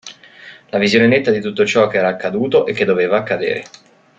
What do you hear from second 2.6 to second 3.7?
e che doveva accadere.